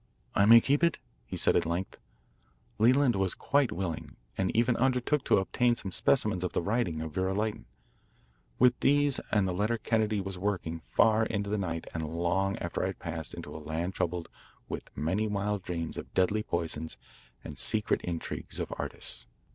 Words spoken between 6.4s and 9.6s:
of the writing of Vera Lytton. With these and the